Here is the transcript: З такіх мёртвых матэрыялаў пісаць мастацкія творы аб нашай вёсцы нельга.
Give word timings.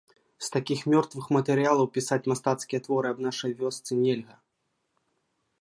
З 0.45 0.47
такіх 0.53 0.79
мёртвых 0.93 1.27
матэрыялаў 1.37 1.91
пісаць 1.99 2.27
мастацкія 2.33 2.79
творы 2.89 3.07
аб 3.13 3.19
нашай 3.29 3.51
вёсцы 3.63 3.91
нельга. 4.03 4.35